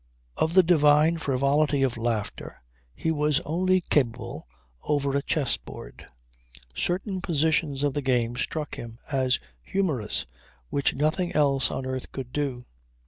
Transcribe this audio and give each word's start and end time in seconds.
Of 0.35 0.55
the 0.55 0.63
divine 0.63 1.19
frivolity 1.19 1.83
of 1.83 1.95
laughter 1.95 2.63
he 2.95 3.11
was 3.11 3.39
only 3.41 3.81
capable 3.81 4.47
over 4.81 5.15
a 5.15 5.21
chess 5.21 5.57
board. 5.57 6.07
Certain 6.73 7.21
positions 7.21 7.83
of 7.83 7.93
the 7.93 8.01
game 8.01 8.35
struck 8.35 8.77
him 8.77 8.97
as 9.11 9.39
humorous, 9.61 10.25
which 10.71 10.95
nothing 10.95 11.35
else 11.35 11.69
on 11.69 11.85
earth 11.85 12.11
could 12.11 12.33
do 12.33 12.65